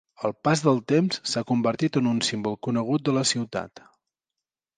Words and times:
Al 0.27 0.31
pas 0.47 0.61
del 0.67 0.79
temps 0.91 1.19
s'ha 1.31 1.43
convertit 1.51 1.99
en 2.01 2.07
un 2.13 2.23
símbol 2.29 2.57
conegut 2.69 3.05
de 3.11 3.15
la 3.19 3.25
ciutat. 3.35 3.85